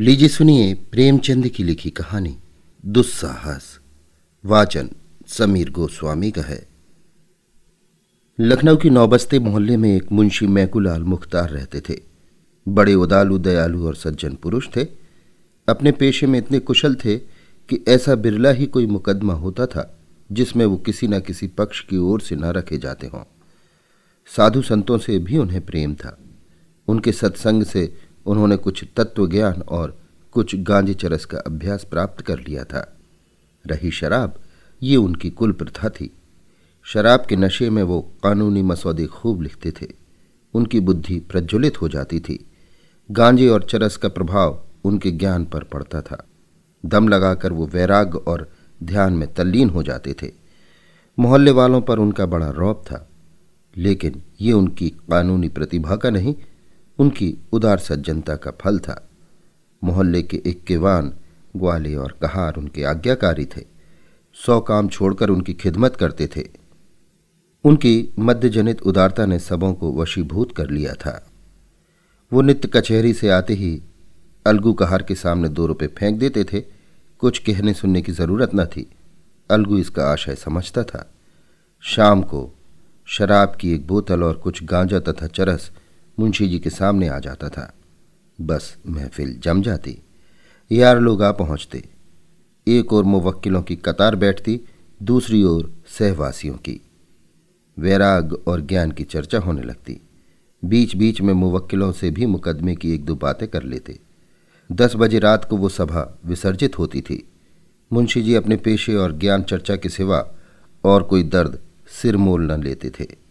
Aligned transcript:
लीजिए 0.00 0.28
सुनिए 0.28 0.74
प्रेमचंद 0.74 1.48
की 1.48 1.64
लिखी 1.64 1.90
कहानी, 1.90 2.36
दुस्साहस। 2.86 3.80
वाचन 4.44 4.90
समीर 5.26 5.70
गोस्वामी 5.70 6.30
का 6.30 6.42
है। 6.42 6.68
लखनऊ 8.40 8.76
की 8.76 8.90
नौबस्ते 8.90 9.38
मोहल्ले 9.38 9.76
में 9.76 9.96
एक 9.96 10.12
मुंशी 10.12 10.46
मैकुलाल 10.46 11.02
मुख्तार 11.02 11.50
रहते 11.50 11.80
थे। 11.80 12.00
बड़े 12.68 12.94
उदालू, 12.94 13.38
दयालु 13.38 13.86
और 13.86 13.94
सज्जन 13.94 14.34
पुरुष 14.34 14.68
थे। 14.76 14.86
अपने 15.68 15.92
पेशे 15.92 16.26
में 16.26 16.38
इतने 16.38 16.58
कुशल 16.58 16.94
थे 16.94 17.18
कि 17.68 17.84
ऐसा 17.88 18.14
बिरला 18.14 18.50
ही 18.50 18.66
कोई 18.66 18.86
मुकदमा 18.86 19.34
होता 19.34 19.66
था, 19.66 19.98
जिसमें 20.32 20.66
वो 20.66 20.76
किसी 20.76 21.08
न 21.08 21.20
किसी 21.20 21.46
पक्ष 21.46 21.80
की 21.80 21.96
ओर 21.96 22.20
से 22.20 22.36
न 22.36 22.44
रखे 22.44 22.78
जाते 22.78 23.06
हों। 23.06 23.24
साधु 24.36 24.62
संतों 24.62 24.98
से 24.98 25.18
भी 25.18 25.38
उन्हें 25.38 25.66
प्रेम 25.66 25.94
था। 25.94 26.18
उनके 26.88 27.12
सत्संग 27.12 27.64
से 27.64 28.09
उन्होंने 28.30 28.56
कुछ 28.56 28.84
तत्व 28.96 29.28
ज्ञान 29.28 29.62
और 29.62 29.98
कुछ 30.32 30.56
गांजे 30.56 30.94
चरस 30.94 31.24
का 31.24 31.38
अभ्यास 31.38 31.84
प्राप्त 31.84 32.20
कर 32.20 32.38
लिया 32.38 32.64
था। 32.64 32.98
रही 33.66 33.90
शराब, 33.90 34.34
ये 34.82 34.96
उनकी 34.96 35.30
कुल 35.30 35.52
प्रथा 35.52 35.88
थी। 35.88 36.10
शराब 36.84 37.26
के 37.28 37.36
नशे 37.36 37.70
में 37.70 37.82
वो 37.82 38.00
कानूनी 38.00 38.62
मसौदे 38.62 39.06
खूब 39.06 39.42
लिखते 39.42 39.70
थे। 39.70 39.86
उनकी 40.54 40.80
बुद्धि 40.80 41.20
प्रज्वलित 41.20 41.82
हो 41.82 41.88
जाती 41.88 42.20
थी। 42.20 42.46
गांजे 43.10 43.48
और 43.48 43.62
चरस 43.62 43.96
का 43.96 44.08
प्रभाव 44.08 44.62
उनके 44.84 45.10
ज्ञान 45.10 45.44
पर 45.44 45.62
पड़ता 45.62 46.00
था। 46.00 46.26
दम 46.86 47.08
लगाकर 47.08 47.52
वो 47.52 47.66
वैराग 47.66 48.14
और 48.16 48.50
ध्यान 48.82 49.12
में 49.12 49.34
तल्लीन 49.34 49.70
हो 49.70 49.82
जाते 49.82 50.14
थे। 50.22 50.32
मोहल्ले 51.18 51.50
वालों 51.50 51.82
पर 51.82 51.98
उनका 51.98 52.26
बड़ा 52.26 52.50
रौब 52.50 52.82
था। 52.86 53.08
लेकिन 53.76 54.22
ये 54.40 54.52
उनकी 54.52 54.90
कानूनी 54.90 55.48
प्रतिभा 55.48 55.96
का 55.96 56.10
नहीं 56.10 56.34
उनकी 57.00 57.38
उदार 57.52 57.78
सज्जनता 57.78 58.36
का 58.36 58.50
फल 58.50 58.78
था। 58.78 59.08
मोहल्ले 59.84 60.22
के 60.22 60.36
इक्केवान 60.36 61.12
ग्वाले 61.56 61.94
और 61.94 62.18
कहार 62.22 62.56
उनके 62.56 62.84
आज्ञाकारी 62.84 63.44
थे। 63.44 63.64
सौ 64.46 64.60
काम 64.60 64.88
छोड़कर 64.88 65.28
उनकी 65.28 65.54
खिदमत 65.54 65.96
करते 65.96 66.26
थे। 66.26 66.48
उनकी 67.64 68.08
मध्यजनित 68.18 68.82
उदारता 68.82 69.26
ने 69.26 69.38
सबों 69.38 69.74
को 69.74 69.92
वशीभूत 69.92 70.56
कर 70.56 70.70
लिया 70.70 70.92
था। 70.92 71.30
वो 72.32 72.40
नित्य 72.40 72.68
कचहरी 72.68 73.12
से 73.14 73.30
आते 73.30 73.54
ही 73.54 73.82
अलगू 74.46 74.72
कहार 74.72 75.02
के 75.02 75.14
सामने 75.14 75.48
दो 75.48 75.66
रुपये 75.66 75.88
फेंक 75.88 76.18
देते 76.18 76.44
थे। 76.44 76.60
कुछ 77.18 77.38
कहने 77.38 77.74
सुनने 77.74 78.02
की 78.02 78.12
ज़रूरत 78.12 78.50
न 78.54 78.66
थी। 78.66 78.90
अलगू 79.50 79.78
इसका 79.78 80.12
आशय 80.12 80.34
समझता 80.34 80.82
था। 80.82 81.10
शाम 81.80 82.22
को 82.22 82.54
शराब 83.06 83.56
की 83.60 83.72
एक 83.74 83.86
बोतल 83.86 84.22
और 84.22 84.34
कुछ 84.34 84.64
गांजा 84.64 85.00
तथा 85.00 85.26
चरस 85.26 85.70
मुंशी 86.20 86.48
जी 86.48 86.58
के 86.58 86.70
सामने 86.70 87.08
आ 87.08 87.18
जाता 87.18 87.48
था। 87.48 87.74
बस 88.40 88.76
महफिल 88.86 89.40
जम 89.40 89.62
जाती। 89.62 89.98
यार 90.72 91.00
लोग 91.00 91.22
आ 91.22 91.32
पहुँचते। 91.32 91.84
एक 92.68 92.92
और 92.92 93.04
मुवक्किलों 93.04 93.62
की 93.62 93.76
कतार 93.76 94.16
बैठती, 94.16 94.60
दूसरी 95.02 95.42
ओर 95.42 95.72
सहवासियों 95.98 96.54
की। 96.54 96.80
वैराग 97.78 98.32
और 98.46 98.60
ज्ञान 98.60 98.92
की 98.92 99.04
चर्चा 99.04 99.38
होने 99.38 99.62
लगती। 99.62 100.00
बीच 100.64 100.96
बीच 100.96 101.20
में 101.20 101.34
मुवक्किलों 101.34 101.92
से 101.92 102.10
भी 102.10 102.26
मुकदमे 102.26 102.76
की 102.76 102.94
एक 102.94 103.04
दो 103.04 103.14
बातें 103.14 103.48
कर 103.48 103.62
लेते। 103.62 103.98
दस 104.72 104.92
बजे 104.96 105.18
रात 105.18 105.44
को 105.44 105.56
वो 105.56 105.68
सभा 105.68 106.18
विसर्जित 106.26 106.78
होती 106.78 107.00
थी। 107.00 107.28
मुंशी 107.92 108.22
जी 108.22 108.34
अपने 108.34 108.56
पेशे 108.56 108.94
और 108.94 109.18
ज्ञान 109.18 109.42
चर्चा 109.42 109.76
के 109.76 109.88
सिवा 109.88 110.30
और 110.84 111.02
कोई 111.02 111.22
दर्द 111.22 111.58
सिर 112.02 112.16
मोल 112.16 112.52
न 112.52 112.62
लेते 112.62 112.90
थे। 112.90 113.29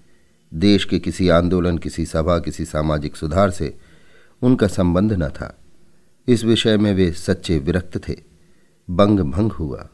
देश 0.53 0.85
के 0.85 0.99
किसी 0.99 1.29
आंदोलन, 1.29 1.77
किसी 1.77 2.05
सभा, 2.05 2.39
किसी 2.39 2.65
सामाजिक 2.65 3.15
सुधार 3.15 3.49
से 3.49 3.77
उनका 4.41 4.67
संबंध 4.67 5.13
न 5.13 5.29
था। 5.29 5.57
इस 6.27 6.43
विषय 6.43 6.77
में 6.77 6.93
वे 6.93 7.11
सच्चे 7.11 7.59
विरक्त 7.59 8.09
थे। 8.09 8.15
बंग 8.89 9.19
भंग 9.19 9.51
हुआ। 9.51 9.89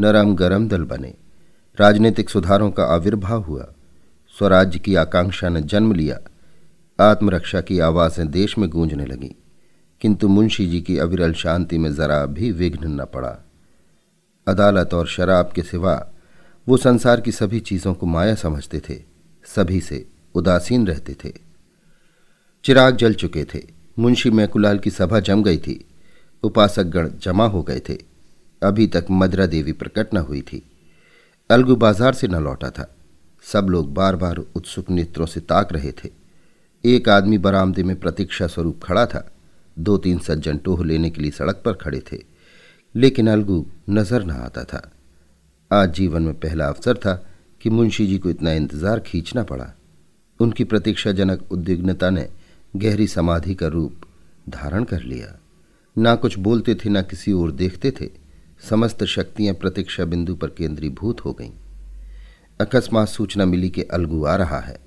नरम 0.00 0.34
गरम 0.34 0.68
दल 0.68 0.82
बने। 0.82 1.14
राजनीतिक 1.80 2.30
सुधारों 2.30 2.70
का 2.70 2.84
आविर्भाव 2.84 3.42
हुआ। 3.42 3.72
स्वराज्य 4.38 4.78
की 4.78 4.94
आकांक्षा 4.94 5.48
ने 5.48 5.62
जन्म 5.62 5.92
लिया। 5.92 6.20
आत्मरक्षा 7.00 7.60
की 7.60 7.78
आवाज़ें 7.78 8.30
देश 8.30 8.58
में 8.58 8.70
गूंजने 8.70 9.06
लगीं। 9.06 9.30
किंतु 10.00 10.28
मुंशी 10.28 10.66
जी 10.66 10.80
की 10.80 10.98
अविरल 10.98 11.32
शांति 11.32 11.78
में 11.78 11.94
जरा 11.94 12.26
भी 12.26 12.52
विघ्न 12.52 13.00
न 13.00 13.04
पड़ा। 13.04 13.38
अदालत 14.48 14.94
और 14.94 15.06
शराब 15.06 15.52
के 15.54 15.62
सिवा 15.62 16.06
वो 16.68 16.76
संसार 16.76 17.20
की 17.20 17.32
सभी 17.32 17.60
चीज़ों 17.60 17.94
को 17.94 18.06
माया 18.06 18.34
समझते 18.34 18.80
थे। 18.80 19.13
सभी 19.44 19.80
से 19.80 20.06
उदासीन 20.34 20.86
रहते 20.86 21.16
थे। 21.24 21.32
चिराग 22.64 22.96
जल 22.96 23.14
चुके 23.14 23.44
थे। 23.44 23.62
मुंशी 23.98 24.30
मैकुलाल 24.30 24.78
की 24.78 24.90
सभा 24.90 25.20
जम 25.20 25.42
गई 25.42 25.58
थी। 25.58 25.84
उपासक 26.42 26.82
गण 26.82 27.10
जमा 27.22 27.46
हो 27.46 27.62
गए 27.62 27.80
थे। 27.88 27.98
अभी 28.62 28.86
तक 28.86 29.06
मदरा 29.10 29.46
देवी 29.46 29.72
प्रकट 29.72 30.14
न 30.14 30.16
हुई 30.16 30.40
थी। 30.42 30.62
अलगू 31.50 31.76
बाज़ार 31.76 32.14
से 32.14 32.28
न 32.28 32.34
लौटा 32.34 32.70
था। 32.70 32.94
सब 33.42 33.66
लोग 33.70 33.94
बार 33.94 34.16
बार 34.16 34.36
उत्सुक 34.36 34.90
नेत्रों 34.90 35.26
से 35.26 35.40
ताक 35.40 35.72
रहे 35.72 35.92
थे। 35.92 36.08
एक 36.84 37.08
आदमी 37.08 37.38
बरामदे 37.38 37.82
में 37.82 38.00
प्रतीक्षा 38.00 38.46
स्वरूप 38.46 38.80
खड़ा 38.82 39.06
था। 39.06 39.30
दो 39.78 39.96
तीन 39.98 40.18
सज्जन 40.18 40.58
टोह 40.58 40.84
लेने 40.84 41.10
के 41.10 41.22
लिए 41.22 41.30
सड़क 41.30 41.62
पर 41.64 41.72
खड़े 41.72 42.02
थे। 42.12 42.18
लेकिन 42.94 43.30
अलगू 43.30 43.66
नज़र 43.90 44.24
न 44.24 44.30
आता 44.30 44.64
था। 44.64 44.92
आज 45.72 45.94
जीवन 45.94 46.22
में 46.22 46.34
पहला 46.34 46.66
अवसर 46.66 46.96
था 46.96 47.33
कि 47.64 47.70
मुंशी 47.70 48.06
जी 48.06 48.18
को 48.18 48.30
इतना 48.30 48.52
इंतज़ार 48.52 49.00
खींचना 49.00 49.42
पड़ा। 49.42 49.74
उनकी 50.40 50.64
प्रतीक्षाजनक 50.64 51.52
उद्विग्नता 51.52 52.10
ने 52.10 52.28
गहरी 52.76 53.06
समाधि 53.06 53.54
का 53.54 53.66
रूप 53.66 54.00
धारण 54.48 54.84
कर 54.84 55.02
लिया। 55.02 55.40
ना 55.98 56.14
कुछ 56.14 56.38
बोलते 56.38 56.74
थे, 56.74 56.88
ना 56.88 57.02
किसी 57.02 57.32
ओर 57.32 57.52
देखते 57.52 57.90
थे। 57.90 58.10
समस्त 58.68 59.04
शक्तियाँ 59.04 59.54
प्रतीक्षा 59.54 60.04
बिंदु 60.04 60.34
पर 60.34 60.48
केंद्रीभूत 60.48 61.24
हो 61.24 61.32
गईं। 61.32 61.50
अकस्मात 62.60 63.08
सूचना 63.08 63.44
मिली 63.44 63.70
कि 63.70 63.82
अलगू 63.82 64.24
आ 64.24 64.36
रहा 64.36 64.60
है। 64.60 64.78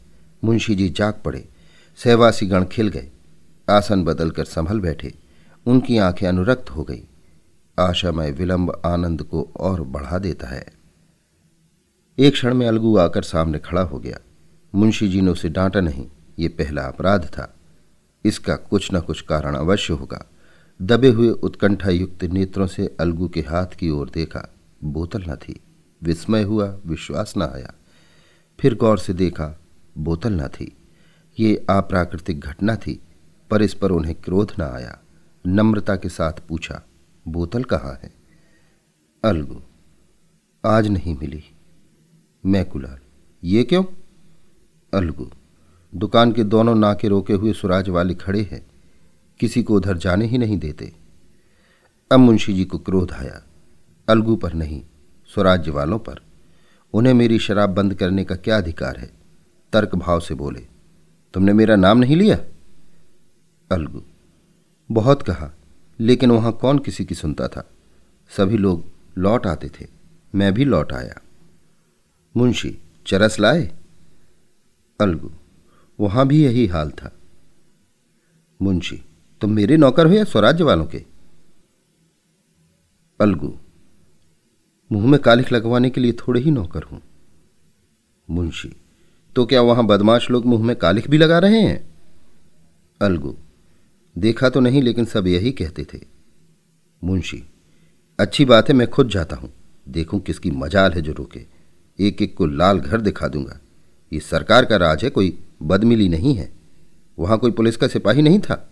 मुंशी 0.44 0.76
जी 0.76 0.90
जाग 0.90 1.14
पड़े। 1.26 1.48
सहवासी 1.96 2.46
गण 2.46 2.66
खिल 2.66 2.88
गए। 2.88 3.10
आसन 3.70 4.04
बदलकर 4.04 4.46
संभल 4.46 4.80
बैठे। 4.80 5.14
उनकी 5.66 5.98
आँखें 5.98 6.28
अनुरक्त 6.28 6.70
हो 6.70 6.84
गई। 6.84 7.04
आशामय 7.80 8.32
विलंब 8.32 8.82
आनंद 8.86 9.24
को 9.24 9.50
और 9.58 9.82
बढ़ा 9.82 10.18
देता 10.18 10.48
है। 10.48 10.77
एक 12.20 12.34
क्षण 12.34 12.54
में 12.54 12.68
अलगू 12.68 12.98
आकर 12.98 13.24
सामने 13.24 13.60
खड़ा 13.60 13.82
हो 13.82 14.00
गया। 14.00 14.20
मुंशी 14.76 15.10
जी 15.10 15.22
ने 15.22 15.32
उसे 15.32 15.50
डांटा 15.50 15.82
नहीं, 15.82 16.08
ये 16.40 16.48
पहला 16.48 16.82
अपराध 16.82 17.26
था। 17.26 17.56
इसका 18.26 18.56
कुछ 18.56 18.94
न 18.94 19.00
कुछ 19.00 19.22
कारण 19.22 19.56
अवश्य 19.56 19.94
होगा। 19.94 20.26
दबे 20.82 21.10
हुए 21.10 21.30
उत्कंठा 21.30 21.90
युक्त 21.90 22.24
नेत्रों 22.24 22.68
से 22.68 22.96
अलगू 23.00 23.28
के 23.28 23.42
हाथ 23.42 23.66
की 23.66 23.90
ओर 23.90 24.10
देखा। 24.10 24.54
बोतल 24.84 25.24
न 25.24 25.36
थी। 25.36 25.60
विस्मय 26.04 26.44
हुआ, 26.44 26.78
विश्वास 26.86 27.34
न 27.38 27.42
आया। 27.42 27.74
फिर 28.60 28.76
गौर 28.76 28.98
से 28.98 29.14
देखा, 29.14 29.60
बोतल 29.98 30.34
न 30.34 30.48
थी। 30.48 30.78
ये 31.40 31.66
अप्राकृतिक 31.70 32.40
घटना 32.40 32.76
थी, 32.76 33.02
पर 33.52 33.62
इस 33.62 33.74
पर 33.74 33.92
उन्हें 33.92 34.16
क्रोध 34.16 34.52
न 34.60 34.62
आया। 34.62 35.00
नम्रता 35.48 35.96
के 35.96 36.10
साथ 36.10 36.34
पूछा, 36.48 36.82
बोतल 37.28 37.64
कहाँ 37.64 38.00
है? 38.04 38.12
अलगू, 39.24 39.62
आज 40.66 40.88
नहीं 40.88 41.16
मिली। 41.18 41.44
मैं 42.48 42.66
कुलाल। 42.66 42.98
ये 43.44 43.64
क्यों? 43.64 43.84
अलगू। 44.94 45.30
दुकान 45.96 46.32
के 46.32 46.44
दोनों 46.44 46.76
नाके 46.76 47.08
रोके 47.08 47.34
हुए 47.34 47.54
सुराज 47.54 47.90
वाले 47.90 48.16
खड़े 48.16 48.42
हैं। 48.42 48.68
किसी 49.40 49.64
को 49.64 49.76
उधर 49.76 49.98
जाने 49.98 50.26
ही 50.26 50.38
नहीं 50.38 50.58
देते। 50.58 50.94
अब 52.12 52.20
मुंशी 52.20 52.54
जी 52.54 52.66
को 52.66 52.78
क्रोध 52.78 53.12
आया। 53.12 53.44
अलगू 54.10 54.36
पर 54.36 54.54
नहीं 54.54 54.84
स्वराज्य 55.28 55.72
वालों 55.72 56.00
पर। 56.00 56.20
उन्हें 56.94 57.14
मेरी 57.14 57.40
शराब 57.40 57.70
बंद 57.70 57.94
करने 57.94 58.24
का 58.24 58.36
क्या 58.36 58.58
अधिकार 58.58 58.98
है? 58.98 59.12
तर्क 59.74 59.96
भाव 59.96 60.20
से 60.20 60.34
बोले, 60.34 60.68
तुमने 61.34 61.54
मेरा 61.54 61.76
नाम 61.76 61.98
नहीं 61.98 62.16
लिया? 62.16 62.40
अलगू, 63.72 64.04
बहुत 64.92 65.22
कहा, 65.22 65.52
लेकिन 66.00 66.32
वहाँ 66.32 66.54
कौन 66.54 66.80
किसी 66.80 67.06
की 67.06 67.16
सुनता 67.16 67.48
था? 67.48 67.70
सभी 68.30 68.58
लोग 68.58 68.86
लौट 69.18 69.48
आते 69.48 69.70
थे। 69.70 69.88
मैं 70.36 70.54
भी 70.54 70.66
लौट 70.66 70.94
आया। 70.94 71.22
मुंशी, 72.38 72.78
चरस 73.08 73.40
लाए? 73.40 73.72
अलगू, 75.02 75.32
वहाँ 76.00 76.28
भी 76.28 76.44
यही 76.44 76.68
हाल 76.68 76.90
था। 76.90 77.12
मुंशी, 78.62 79.04
तुम 79.42 79.52
मेरे 79.52 79.78
नौकर 79.78 80.08
हो 80.08 80.14
या 80.14 80.24
स्वराज्य 80.24 80.64
वालों 80.64 80.86
के? 80.86 81.04
अलगू, 83.22 83.58
मुँह 84.92 85.08
में 85.08 85.20
कालिख 85.20 85.52
लगवाने 85.52 85.90
के 85.90 86.02
लिए 86.02 86.12
थोड़े 86.12 86.42
ही 86.42 86.52
नौकर 86.52 86.84
हूँ। 86.84 87.02
मुंशी 88.30 88.76
तो 89.36 89.46
क्या 89.46 89.62
वहाँ 89.62 89.86
बदमाश 89.86 90.30
लोग 90.30 90.46
मुँह 90.46 90.64
में 90.64 90.76
कालिख 90.76 91.10
भी 91.10 91.18
लगा 91.18 91.40
रहे 91.40 91.62
हैं? 91.62 91.96
अलगू, 93.02 93.38
देखा 94.18 94.50
तो 94.50 94.60
नहीं, 94.60 94.82
लेकिन 94.82 95.06
सब 95.06 95.28
यही 95.28 95.52
कहते 95.52 95.84
थे। 95.84 96.00
मुंशी, 97.04 97.44
अच्छी 98.20 98.46
बात 98.46 98.70
है, 98.70 98.76
मैं 98.76 98.90
खुद 98.90 99.10
जाता 99.10 99.36
हूँ। 99.36 99.54
देखूँ 99.90 100.20
किसकी 100.20 100.52
मजाल 100.52 100.94
है 100.94 101.02
जो 101.02 101.14
रोके। 101.14 101.57
एक 102.00 102.22
एक 102.22 102.36
को 102.36 102.46
लाल 102.46 102.80
घर 102.80 103.02
दिखा 103.02 103.28
दूँगा। 103.28 103.60
ये 104.14 104.20
सरकार 104.20 104.66
का 104.66 104.78
राज 104.78 105.04
है, 105.04 105.10
कोई 105.10 105.40
बदमिली 105.64 106.10
नहीं 106.10 106.36
है। 106.36 106.54
वहाँ 107.20 107.38
कोई 107.38 107.52
पुलिस 107.52 107.78
का 107.78 107.88
सिपाही 107.88 108.22
नहीं 108.22 108.40
था। 108.40 108.70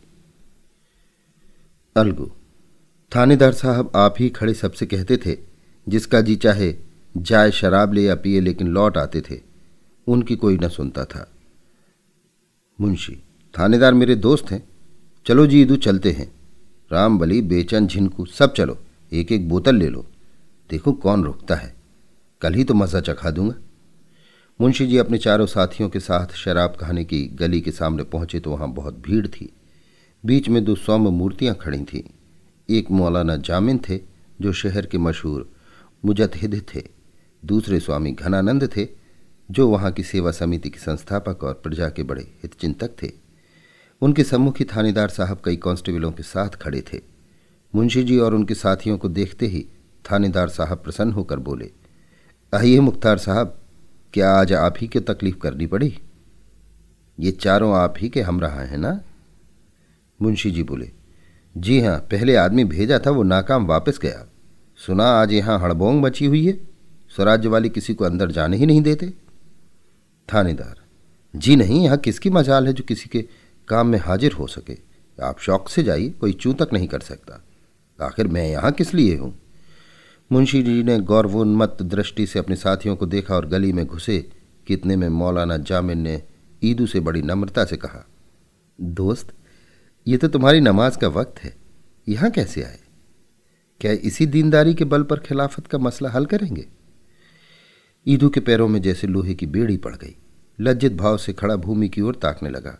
अलगू, 1.97 2.31
थानेदार 3.15 3.53
साहब 3.53 3.91
आप 3.95 4.15
ही 4.19 4.29
खड़े 4.29 4.53
सबसे 4.53 4.85
कहते 4.85 5.17
थे, 5.17 5.37
जिसका 5.89 6.21
जी 6.21 6.35
चाहे 6.35 6.75
जाए 7.17 7.51
शराब 7.51 7.93
ले 7.93 8.03
या 8.03 8.15
पिए 8.15 8.39
लेकिन 8.39 8.67
लौट 8.67 8.97
आते 8.97 9.21
थे, 9.21 9.41
उनकी 10.07 10.35
कोई 10.35 10.57
न 10.57 10.69
सुनता 10.69 11.05
था। 11.05 11.31
मुंशी, 12.81 13.23
थानेदार 13.59 13.93
मेरे 13.93 14.15
दोस्त 14.15 14.51
हैं। 14.51 14.69
चलो 15.25 15.47
जी 15.47 15.61
ईदू 15.61 15.75
चलते 15.75 16.11
हैं। 16.11 16.35
राम 16.91 17.19
बली, 17.19 17.41
बेचन, 17.41 17.87
झिनकू, 17.87 18.25
सब 18.25 18.53
चलो। 18.53 18.77
एक 19.13 19.31
एक 19.31 19.49
बोतल 19.49 19.75
ले 19.75 19.89
लो। 19.89 20.05
देखो 20.69 20.91
कौन 20.93 21.23
रुकता 21.23 21.55
है। 21.55 21.74
कल 22.41 22.53
ही 22.53 22.63
तो 22.63 22.73
मज़ा 22.73 22.99
चखा 22.99 23.31
दूँगा। 23.31 23.55
मुंशी 24.59 24.85
जी 24.87 24.97
अपने 24.97 25.17
चारों 25.17 25.45
साथियों 25.45 25.89
के 25.89 25.99
साथ 25.99 26.35
शराब 26.35 26.75
खाने 26.79 27.03
की 27.03 27.21
गली 27.33 27.61
के 27.61 27.71
सामने 27.71 28.03
पहुँचे 28.03 28.39
तो 28.39 28.51
वहाँ 28.51 28.69
बहुत 28.69 28.99
भीड़ 28.99 29.25
थी। 29.27 29.51
बीच 30.23 30.49
में 30.49 30.63
दो 30.65 30.75
सौम्य 30.75 31.09
मूर्तियाँ 31.09 31.55
खड़ी 31.55 31.83
थीं। 31.83 32.03
एक 32.69 32.91
मौलाना 32.91 33.35
जामिन 33.37 33.79
थे, 33.89 33.99
जो 34.41 34.53
शहर 34.53 34.85
के 34.85 34.97
मशहूर 34.97 35.49
मुजतहिद 36.03 36.61
थे। 36.75 36.83
दूसरे 37.43 37.79
स्वामी 37.79 38.11
घनानंद 38.11 38.69
थे, 38.77 38.87
जो 39.49 39.67
वहाँ 39.69 39.91
की 39.91 40.03
सेवा 40.03 40.31
समिति 40.31 40.69
के 40.69 40.79
संस्थापक 40.79 41.43
और 41.43 41.53
प्रजा 41.53 41.89
के 41.89 42.03
बड़े 42.03 42.21
हितचिंतक 42.43 42.95
थे। 43.03 43.11
उनके 44.01 44.23
सम्मुखी 44.23 44.63
थानेदार 44.65 45.09
साहब 45.09 45.41
कई 45.45 45.55
कांस्टेबलों 45.55 46.11
के 46.11 46.23
साथ 46.23 46.55
खड़े 46.55 46.83
थे। 46.93 46.99
मुंशी 47.73 48.03
जी 48.03 48.17
और 48.17 48.35
उनके 48.35 48.55
साथियों 48.55 48.97
को 48.97 49.09
देखते 49.09 49.47
ही 49.47 49.65
थानेदार 50.05 50.49
साहब 50.49 50.77
प्रसन्न 50.77 51.11
होकर 51.11 51.39
बोले 51.39 51.71
आइए 52.53 52.79
मुख्तार 52.79 53.17
साहब, 53.17 53.55
क्या 54.13 54.29
आज 54.31 54.51
आप 54.53 54.75
ही 54.77 54.87
की 54.87 54.99
तकलीफ़ 54.99 55.37
करनी 55.37 55.65
पड़ी? 55.67 55.87
ये 57.17 57.31
चारों 57.31 57.73
आप 57.75 57.93
ही 57.97 58.09
के 58.09 58.21
हम 58.21 58.39
रहा 58.41 58.61
है 58.61 58.77
ना? 58.77 58.99
मुंशी 60.19 60.51
जी 60.51 60.63
बोले, 60.63 60.89
जी 61.55 61.79
हाँ 61.81 61.97
पहले 62.11 62.35
आदमी 62.35 62.63
भेजा 62.63 62.99
था, 62.99 63.11
वो 63.11 63.23
नाकाम 63.23 63.65
वापस 63.65 63.99
गया। 63.99 64.25
सुना, 64.79 65.05
आज 65.11 65.31
यहाँ 65.31 65.59
हड़बोंग 65.59 66.01
मची 66.03 66.25
हुई 66.25 66.45
है, 66.45 66.57
स्वराज्य 67.15 67.49
वाली 67.49 67.69
किसी 67.69 67.93
को 67.93 68.05
अंदर 68.05 68.31
जाने 68.31 68.57
ही 68.57 68.65
नहीं 68.65 68.81
देते? 68.81 69.13
थानेदार, 70.29 70.75
जी 71.33 71.55
नहीं, 71.55 71.83
यहाँ 71.83 71.97
किसकी 71.97 72.29
मजाल 72.29 72.67
है 72.67 72.73
जो 72.73 72.83
किसी 72.83 73.09
के 73.09 73.25
काम 73.67 73.87
में 73.87 73.99
हाजिर 73.99 74.33
हो 74.33 74.47
सके? 74.47 74.77
आप 75.19 75.39
शौक 75.39 75.69
से 75.69 75.83
जाइए, 75.83 76.09
कोई 76.09 76.33
चू 76.33 76.53
तक 76.53 76.73
नहीं 76.73 76.87
कर 76.87 76.99
सकता। 76.99 77.43
आखिर 77.99 78.27
मैं 78.27 78.47
यहाँ 78.47 78.71
किस 78.71 78.93
लिए 78.93 79.17
हूँ? 79.17 79.33
मुंशी 80.31 80.63
जी 80.63 80.83
ने 80.83 80.99
गौरवोन्मत्त 80.99 81.81
दृष्टि 81.83 82.27
से 82.27 82.39
अपने 82.39 82.55
साथियों 82.55 82.95
को 82.95 83.05
देखा 83.05 83.35
और 83.35 83.45
गली 83.45 83.73
में 83.73 83.85
घुसे, 83.85 84.31
कितने 84.67 84.95
में 84.95 85.09
मौलाना 85.09 85.57
जामिन 85.57 85.97
ने 85.97 86.23
ईदू 86.63 86.87
से 86.87 86.99
बड़ी 86.99 87.21
नम्रता 87.21 87.65
से 87.65 87.77
कहा, 87.77 88.07
दोस्त, 88.81 89.33
ये 90.07 90.17
तो 90.17 90.27
तुम्हारी 90.27 90.59
नमाज़ 90.59 90.97
का 90.97 91.07
वक्त 91.07 91.39
है, 91.39 91.55
यहाँ 92.07 92.29
कैसे 92.31 92.63
आए? 92.63 92.79
क्या 93.81 93.91
इसी 93.91 94.25
दीनदारी 94.25 94.73
के 94.73 94.85
बल 94.85 95.03
पर 95.03 95.19
खिलाफत 95.19 95.67
का 95.67 95.77
मसला 95.77 96.09
हल 96.09 96.25
करेंगे? 96.25 96.67
ईदू 98.07 98.29
के 98.29 98.39
पैरों 98.39 98.67
में 98.67 98.81
जैसे 98.81 99.07
लोहे 99.07 99.35
की 99.35 99.45
बेड़ी 99.45 99.77
पड़ 99.77 99.95
गई, 99.95 100.15
लज्जित 100.59 100.93
भाव 100.93 101.17
से 101.17 101.33
खड़ा 101.33 101.55
भूमि 101.55 101.89
की 101.89 102.01
ओर 102.01 102.15
ताकने 102.15 102.49
लगा। 102.49 102.77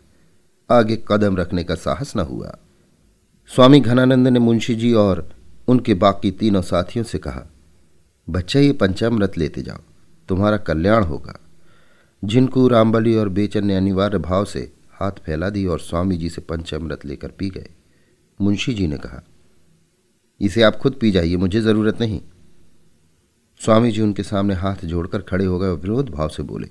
आगे 0.70 1.04
कदम 1.08 1.38
रखने 1.38 1.64
का 1.64 1.76
साहस 1.76 2.16
न 2.16 2.20
हुआ। 2.20 2.58
स्वामी 3.48 3.80
घनानंद 3.80 4.28
ने 4.28 4.40
मुंशी 4.40 4.76
जी 4.76 4.94
और 4.94 5.35
उनके 5.68 5.94
बाकी 5.94 6.32
तीनों 6.32 6.62
साथियों 6.62 7.06
से 7.06 7.18
कहा, 7.18 7.46
बच्चा, 8.28 8.60
ये 8.60 8.72
पंचामृत 8.74 9.38
लेते 9.38 9.62
जाओ, 9.62 9.80
तुम्हारा 10.30 10.58
कल्याण 10.58 11.04
होगा। 11.04 11.40
जिनको 12.24 12.68
रामबली 12.68 13.16
और 13.16 13.30
बेचन 13.30 13.66
ने 13.66 13.76
अनिवार्य 13.76 14.18
भाव 14.18 14.46
से 14.46 14.72
हाथ 14.92 15.12
फैला 15.12 15.50
दी 15.50 15.66
और 15.66 15.80
स्वामी 15.80 16.18
जी 16.18 16.30
से 16.30 16.42
पंचामृत 16.42 17.06
लेकर 17.06 17.28
पी 17.28 17.50
गए, 17.50 17.70
मुंशी 18.42 18.74
जी 18.74 18.88
ने 18.88 18.98
कहा, 18.98 19.24
इसे 20.42 20.64
आप 20.64 20.76
खुद 20.76 20.98
पी 21.02 21.12
जाइए, 21.12 21.36
मुझे 21.36 21.62
ज़रूरत 21.62 22.00
नहीं। 22.00 22.22
स्वामी 23.62 23.92
जी 23.92 24.02
उनके 24.02 24.24
सामने 24.24 24.54
हाथ 24.54 24.86
जोड़कर 24.86 25.22
खड़े 25.22 25.46
हो 25.46 25.60
गए 25.60 25.68
और 25.68 25.78
विरोध 25.78 26.10
भाव 26.10 26.30
से 26.30 26.44
बोले, 26.44 26.68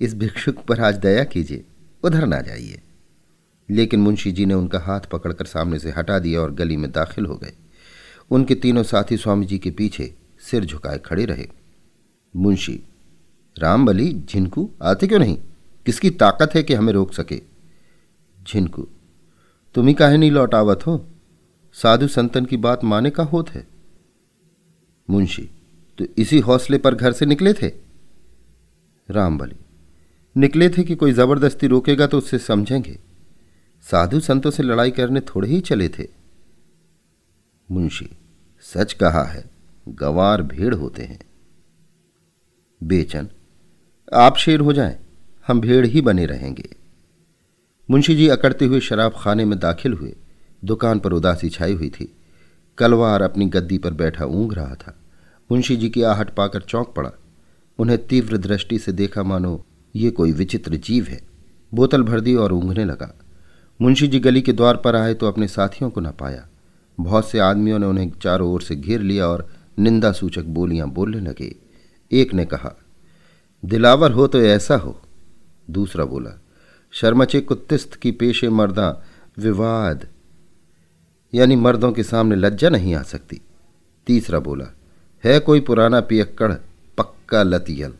इस 0.00 0.14
भिक्षुक 0.14 0.58
पर 0.58 0.80
आज 0.80 0.94
दया 0.94 1.24
कीजिए, 1.24 1.64
उधर 2.04 2.26
ना 2.26 2.40
जाइए। 2.40 2.80
लेकिन 3.70 4.00
मुंशी 4.00 4.32
जी 4.32 4.46
ने 4.46 4.54
उनका 4.54 4.78
हाथ 4.78 5.00
पकड़कर 5.00 5.44
सामने 5.44 5.78
से 5.78 5.90
हटा 5.90 6.18
दिया 6.18 6.40
और 6.40 6.52
गली 6.54 6.76
में 6.76 6.90
दाखिल 6.92 7.26
हो 7.26 7.36
गए। 7.36 7.52
उनके 8.30 8.54
तीनों 8.54 8.82
साथी 8.82 9.16
स्वामी 9.16 9.46
जी 9.46 9.58
के 9.58 9.70
पीछे 9.70 10.14
सिर 10.40 10.64
झुकाए 10.64 10.98
खड़े 10.98 11.24
रहे। 11.24 11.46
मुंशी, 12.34 12.80
रामबली, 13.56 14.12
झिनकू 14.12 14.68
आते 14.82 15.06
क्यों 15.06 15.18
नहीं? 15.18 15.36
किसकी 15.86 16.10
ताकत 16.12 16.54
है 16.54 16.62
कि 16.62 16.74
हमें 16.74 16.92
रोक 16.92 17.12
सके? 17.12 17.40
झिनकू, 18.38 18.86
तुम 19.74 19.86
ही 19.88 19.94
काहे 19.94 20.16
नहीं 20.16 20.30
लौटावत 20.30 20.86
हो। 20.86 21.04
साधु 21.74 22.08
संतन 22.08 22.44
की 22.44 22.56
बात 22.56 22.84
माने 22.84 23.10
का 23.10 23.22
होत 23.22 23.50
है? 23.50 23.66
मुंशी 25.08 25.48
तो 25.98 26.04
इसी 26.18 26.38
हौसले 26.38 26.78
पर 26.78 26.94
घर 26.94 27.12
से 27.12 27.26
निकले 27.26 27.52
थे? 27.52 27.70
रामबली, 29.08 29.56
निकले 30.36 30.68
थे 30.68 30.82
कि 30.82 30.94
कोई 30.94 31.12
ज़बरदस्ती 31.12 31.66
रोकेगा 31.66 32.06
तो 32.06 32.18
उससे 32.18 32.38
समझेंगे। 32.38 32.98
साधु 33.84 34.20
संतों 34.20 34.50
से 34.50 34.62
लड़ाई 34.62 34.90
करने 34.90 35.20
थोड़े 35.26 35.48
ही 35.48 35.60
चले 35.60 35.88
थे। 35.88 36.06
मुंशी, 37.70 38.08
सच 38.60 38.92
कहा 38.92 39.22
है, 39.24 39.44
गवार 39.88 40.42
भेड़ 40.42 40.74
होते 40.74 41.02
हैं। 41.02 41.18
बेचन, 42.82 43.28
आप 44.14 44.36
शेर 44.36 44.60
हो 44.60 44.72
जाएँ, 44.72 44.96
हम 45.46 45.60
भेड़ 45.60 45.86
ही 45.86 46.00
बने 46.00 46.26
रहेंगे। 46.26 46.68
मुंशी 47.90 48.16
जी 48.16 48.28
अकड़ते 48.28 48.64
हुए 48.64 48.80
शराब 48.80 49.14
खाने 49.18 49.44
में 49.44 49.58
दाखिल 49.58 49.92
हुए, 49.92 50.14
दुकान 50.64 50.98
पर 50.98 51.12
उदासी 51.12 51.48
छाई 51.48 51.74
हुई 51.74 51.90
थी। 51.90 52.12
कलवार 52.78 53.22
अपनी 53.22 53.46
गद्दी 53.46 53.78
पर 53.78 53.90
बैठा 53.90 54.24
ऊँग 54.24 54.52
रहा 54.52 54.74
था। 54.74 54.96
मुंशी 55.52 55.76
जी 55.76 55.88
की 55.88 56.02
आहट 56.02 56.34
पाकर 56.34 56.60
चौंक 56.60 56.94
पड़ा। 56.96 57.10
उन्हें 57.78 58.06
तीव्र 58.06 58.36
दृष्टि 58.36 58.78
से 58.78 58.92
देखा 58.92 59.22
मानो, 59.22 59.64
ये 59.94 60.10
कोई 60.10 60.32
विचित्र 60.32 60.76
जीव 60.76 61.04
है। 61.04 61.20
बोतल 61.74 62.02
भर 62.02 62.20
दी 62.20 62.34
और 62.34 62.52
ऊँघने 62.52 62.84
लगा। 62.84 63.14
मुंशी 63.80 64.08
जी 64.08 64.20
गली 64.20 64.42
के 64.42 64.52
द्वार 64.52 64.76
पर 64.76 64.96
आए 64.96 65.14
तो 65.14 65.28
अपने 65.28 65.48
साथियों 65.48 65.90
को 65.90 66.00
न 66.00 66.10
पाया। 66.10 66.48
बहुत 66.98 67.28
से 67.30 67.38
आदमियों 67.38 67.78
ने 67.78 67.86
उन्हें 67.86 68.10
चारों 68.22 68.50
ओर 68.52 68.62
से 68.62 68.76
घेर 68.76 69.00
लिया 69.00 69.26
और 69.26 69.48
निंदा 69.78 70.12
सूचक 70.12 70.44
बोलियाँ 70.48 70.88
बोलने 70.88 71.20
लगे। 71.20 71.54
एक 72.10 72.34
ने 72.34 72.44
कहा, 72.44 72.74
दिलावर 73.64 74.12
हो 74.12 74.26
तो 74.26 74.40
ऐसा 74.40 74.76
हो। 74.76 75.00
दूसरा 75.70 76.04
बोला, 76.04 76.40
शर्मचे 76.92 77.40
कुत्तिस्त 77.40 77.94
की 77.94 78.10
पेशे 78.10 78.48
मर्दा 78.48 78.90
विवाद, 79.38 80.06
यानी 81.34 81.56
मर्दों 81.56 81.92
के 81.92 82.02
सामने 82.02 82.36
लज्जा 82.36 82.68
नहीं 82.68 82.94
आ 82.94 83.02
सकती। 83.02 83.40
तीसरा 84.06 84.38
बोला, 84.38 84.66
है 85.24 85.38
कोई 85.38 85.60
पुराना 85.60 86.00
पियक्कड़ 86.00 86.52
पक्का 86.98 87.42
लतियल? 87.42 87.92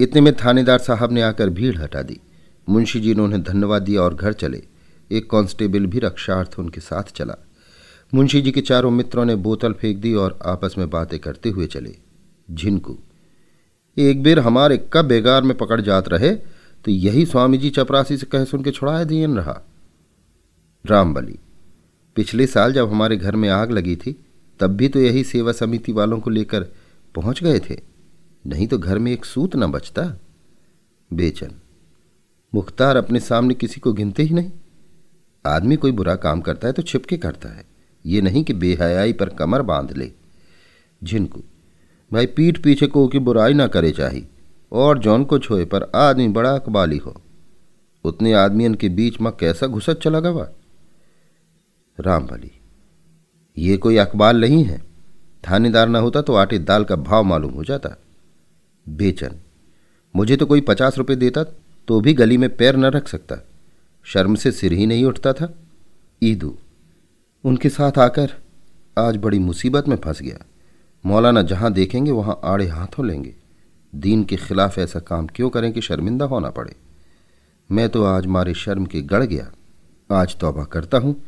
इतने 0.00 0.20
में 0.20 0.32
थानेदार 0.34 0.78
साहब 0.78 1.12
ने 1.12 1.22
आकर 1.22 1.50
भीड़ 1.50 1.76
हटा 1.78 2.02
दी। 2.02 2.20
मुंशी 2.68 3.00
जी 3.00 3.14
ने 3.14 3.22
उन्हें 3.22 3.42
धन्यवाद 3.42 3.82
दिया 3.82 4.02
और 4.02 4.14
घर 4.14 4.32
चले। 4.32 4.62
एक 5.10 5.30
कांस्टेबल 5.30 5.86
भी 5.86 5.98
रक्षार्थ 5.98 6.58
उनके 6.58 6.80
साथ 6.80 7.12
चला। 7.16 7.36
मुंशी 8.12 8.40
जी 8.42 8.50
के 8.52 8.60
चारों 8.60 8.90
मित्रों 8.90 9.24
ने 9.24 9.34
बोतल 9.36 9.72
फेंक 9.72 9.98
दी 9.98 10.12
और 10.14 10.38
आपस 10.46 10.74
में 10.78 10.88
बातें 10.90 11.18
करते 11.18 11.50
हुए 11.50 11.66
चले। 11.66 11.94
झिनकू, 12.48 12.96
एक 13.96 14.22
बेर 14.22 14.38
हमारे 14.38 14.76
कब 14.92 15.04
बेगार 15.04 15.42
में 15.42 15.56
पकड़ 15.56 15.80
जात 15.80 16.08
रहे 16.08 16.34
तो 16.84 16.90
यही 16.90 17.24
स्वामी 17.26 17.58
जी 17.58 17.70
चपरासी 17.70 18.16
से 18.16 18.26
कह 18.26 18.44
सुन 18.44 18.62
के 18.64 18.70
छुड़ाए 18.70 19.04
दिए 19.04 19.26
रहा। 19.28 19.60
रामबली 20.84 21.38
पिछले 22.16 22.46
साल 22.46 22.72
जब 22.72 22.90
हमारे 22.90 23.16
घर 23.16 23.36
में 23.36 23.48
आग 23.48 23.70
लगी 23.70 23.96
थी, 23.96 24.12
तब 24.60 24.70
भी 24.70 24.88
तो 24.88 25.00
यही 25.00 25.24
सेवा 25.24 25.52
समिति 25.52 25.92
वालों 25.92 26.20
को 26.20 26.30
लेकर 26.30 26.66
पहुँच 27.14 27.42
गए 27.42 27.60
थे। 27.60 27.80
नहीं 28.44 28.66
तो 28.66 28.78
घर 28.78 28.98
में 28.98 29.12
एक 29.12 29.24
सूत 29.24 29.56
न 29.56 29.66
बचता। 29.66 30.02
बेचन, 31.10 31.52
मुख्तार 32.52 32.96
अपने 32.96 33.20
सामने 33.20 33.54
किसी 33.54 33.80
को 33.80 33.92
गिनते 33.92 34.22
ही 34.22 34.34
नहीं। 34.34 34.50
आदमी 35.44 35.76
कोई 35.76 35.92
बुरा 35.92 36.14
काम 36.16 36.40
करता 36.40 36.66
है 36.68 36.72
तो 36.72 36.82
छिपके 36.82 37.16
करता 37.18 37.48
है। 37.48 37.64
ये 38.04 38.20
नहीं 38.20 38.44
कि 38.44 38.52
बेहयाई 38.52 39.12
पर 39.12 39.28
कमर 39.28 39.62
बाँध 39.62 39.92
ले। 39.92 40.10
झिनकू, 41.02 41.42
भाई 42.12 42.26
पीठ 42.26 42.58
पीछे 42.58 42.86
को 42.86 43.06
की 43.08 43.18
बुराई 43.18 43.54
ना 43.54 43.66
करे 43.66 43.90
चाहिए 43.90 44.28
और 44.72 44.98
जौन 44.98 45.24
को 45.24 45.38
छोए 45.38 45.64
पर 45.64 45.90
आदमी 45.94 46.28
बड़ा 46.28 46.50
अकबाली 46.50 46.96
हो। 46.96 47.20
उतने 48.04 48.32
आदमियन 48.32 48.74
के 48.74 48.88
बीच 48.88 49.20
में 49.20 49.32
कैसा 49.32 49.66
घुसत 49.66 50.00
चला 50.02 50.20
गवा? 50.20 50.48
राम 51.98 52.26
भली 52.26 52.50
ये 53.58 53.76
कोई 53.76 53.96
अकबाल 53.96 54.40
नहीं 54.40 54.64
है। 54.64 54.78
थानेदार 55.44 55.88
ना 55.88 55.98
होता 55.98 56.22
तो 56.22 56.34
आटे 56.34 56.58
दाल 56.58 56.84
का 56.84 56.96
भाव 56.96 57.24
मालूम 57.24 57.52
हो 57.52 57.64
जाता। 57.64 57.96
बेचन, 58.86 59.34
मुझे 60.14 60.36
तो 60.36 60.46
कोई 60.46 60.60
पचास 60.60 60.98
रुपए 60.98 61.16
देता 61.16 61.44
तो 61.88 62.00
भी 62.00 62.12
गली 62.14 62.36
में 62.36 62.48
पैर 62.56 62.76
न 62.76 62.84
रख 62.84 63.08
सकता। 63.08 63.36
शर्म 64.06 64.34
से 64.34 64.52
सिर 64.52 64.72
ही 64.72 64.86
नहीं 64.86 65.04
उठता 65.04 65.32
था। 65.32 65.52
ईदू 66.22 66.56
उनके 67.44 67.68
साथ 67.68 67.98
आकर 67.98 68.32
आज 68.98 69.16
बड़ी 69.16 69.38
मुसीबत 69.38 69.88
में 69.88 69.96
फंस 69.96 70.22
गया। 70.22 70.44
मौलाना 71.06 71.42
जहाँ 71.42 71.72
देखेंगे, 71.72 72.10
वहाँ 72.10 72.40
आड़े 72.44 72.66
हाथों 72.66 73.06
लेंगे। 73.06 73.34
दीन 73.94 74.24
के 74.24 74.36
खिलाफ 74.36 74.78
ऐसा 74.78 75.00
काम 75.00 75.26
क्यों 75.26 75.50
करें 75.50 75.72
कि 75.72 75.80
शर्मिंदा 75.80 76.24
होना 76.24 76.50
पड़े? 76.50 76.76
मैं 77.70 77.88
तो 77.88 78.04
आज 78.04 78.26
मारे 78.26 78.54
शर्म 78.54 78.86
के 78.86 79.02
गड़ 79.02 79.24
गया। 79.24 79.52
आज 80.10 80.36
तौबा 80.36 80.64
करता 80.64 80.98
हूँ। 80.98 81.22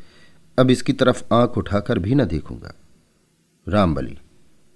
अब 0.58 0.70
इसकी 0.70 0.92
तरफ़ 0.92 1.35
आँख 1.35 1.58
उठाकर 1.58 1.99
भी 1.99 2.14
न 2.14 2.25
देखूँगा। 2.25 2.75
रामबली 3.68 4.18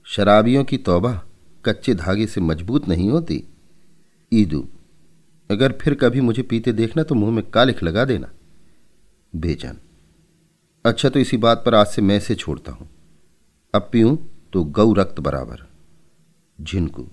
शराबियों 0.04 0.64
की 0.64 0.78
तौबा 0.78 1.22
कच्चे 1.64 1.94
धागे 1.94 2.26
से 2.26 2.40
मज़बूत 2.40 2.88
नहीं 2.88 3.10
होती। 3.10 3.44
ईदू, 4.32 4.68
अगर 5.50 5.72
फिर 5.72 5.94
कभी 5.94 6.20
मुझे 6.20 6.42
पीते 6.42 6.72
देखना 6.72 7.02
तो 7.02 7.14
मुँह 7.14 7.32
में 7.32 7.50
कालिख 7.50 7.82
लगा 7.82 8.04
देना। 8.04 8.28
बेचैन। 9.36 9.78
अच्छा 10.84 11.08
तो 11.08 11.18
इसी 11.18 11.36
बात 11.36 11.62
पर 11.66 11.74
आज 11.74 11.86
से 11.86 12.02
मैं 12.02 12.18
से 12.20 12.34
छोड़ता 12.34 12.72
हूँ। 12.72 12.88
अब 13.74 13.88
पीऊं 13.92 14.16
तो 14.52 14.62
गौ 14.64 14.92
रक्त 14.92 15.18
बराबर। 15.20 15.66
झिनकू 16.58 17.06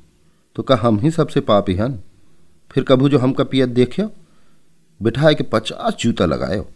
तो 0.55 0.63
कहा 0.63 0.88
हम 0.88 1.00
ही 1.00 1.12
सबसे 1.12 1.41
पापी 1.41 1.75
हन 1.75 2.00
फिर 2.71 2.83
कभू 2.83 3.09
जो 3.09 3.19
हमका 3.19 3.43
पियत 3.43 3.69
देखियो 3.69 4.09
बिठाए 5.00 5.33
के 5.36 5.43
पचास 5.43 5.95
जूता 6.00 6.25
लगायो 6.25 6.67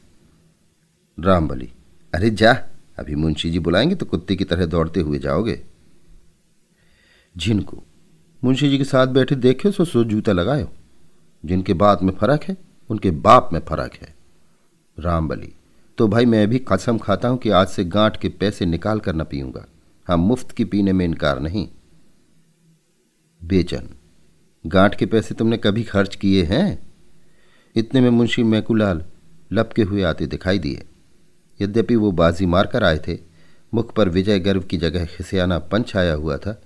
रामबली, 1.18 1.70
अरे 2.14 2.30
जा, 2.30 2.52
अभी 2.98 3.16
मुंशी 3.16 3.50
जी 3.52 3.60
बुलाएँगे 3.60 3.96
तो 3.96 4.06
कुत्ते 4.06 4.36
की 4.36 4.44
तरह 4.44 4.66
दौड़ते 4.66 5.00
हुए 5.00 5.20
जाओगे। 5.20 5.60
झिनकू, 7.36 7.82
मुंशी 8.44 8.70
जी 8.70 8.78
के 8.78 8.84
साथ 8.84 9.08
बैठे 9.08 9.36
देखे 9.38 9.72
सो 9.72 9.86
सो 9.86 10.04
जूता 10.04 10.32
लगायो 10.32 10.70
जिनके 11.44 11.74
बात 11.76 12.04
में 12.04 12.14
फ़र्क 12.14 12.44
है, 12.44 12.58
उनके 12.90 13.12
बाप 13.12 13.50
में 13.54 13.60
फ़र्क 13.60 13.94
है। 13.94 14.14
रामबली 14.98 15.54
तो 16.02 16.08
भाई 16.08 16.26
मैं 16.26 16.48
भी 16.50 16.60
कसम 16.60 16.98
खाता 16.98 17.28
हूँ 17.28 17.38
कि 17.38 17.50
आज 17.50 17.68
से 17.68 17.84
गांठ 17.86 18.16
के 18.18 18.30
पैसे 18.30 18.66
निकाल 18.66 19.00
कर 19.00 19.16
न 19.16 19.24
पीऊँगा। 19.24 19.66
हम 20.08 20.20
मुफ़्त 20.20 20.52
की 20.52 20.64
पीने 20.66 20.94
में 20.94 21.04
इनकार 21.06 21.40
नहीं। 21.40 21.68
बेचन, 23.42 23.90
गांठ 24.66 24.96
के 24.96 25.06
पैसे 25.06 25.36
तुमने 25.36 25.58
कभी 25.58 25.84
खर्च 25.84 26.16
किए 26.16 26.44
हैं? 26.44 26.88
इतने 27.76 28.02
में 28.02 28.10
मुंशी 28.10 28.44
मैकुलाल 28.44 29.04
लपके 29.52 29.82
हुए 29.82 30.02
आते 30.04 30.28
दिखाई 30.28 30.60
दिए। 30.60 30.86
यद्यपि 31.60 31.96
वो 31.96 32.12
बाजी 32.12 32.46
मारकर 32.46 32.84
आए 32.84 32.98
थे, 32.98 33.18
मुख 33.74 33.94
पर 33.96 34.10
विजय 34.10 34.40
गर्व 34.40 34.62
की 34.62 34.78
जगह 34.78 35.06
खिसियाना 35.06 35.60
पंच 35.60 35.96
आया 35.96 36.14
हुआ 36.14 36.38
था, 36.38 36.62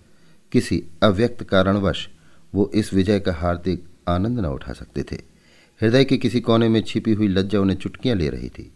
किसी 0.51 0.84
अव्यक्त 1.04 1.44
कारणवश 1.44 2.08
वो 2.54 2.72
इस 2.75 2.94
विजय 2.94 3.20
का 3.20 3.34
हार्दिक 3.34 3.84
आनंद 4.08 4.39
न 4.39 4.46
उठा 4.46 4.74
सकते 4.74 5.04
थे। 5.04 5.22
हृदय 5.82 6.06
के 6.06 6.18
किसी 6.18 6.42
कोने 6.42 6.70
में 6.70 6.82
छिपी 6.82 7.13
हुई 7.13 7.27
लज्जा 7.27 7.60
उन्हें 7.60 7.77
चुटकियाँ 7.77 8.15
ले 8.15 8.30
रही 8.30 8.50
थी। 8.50 8.72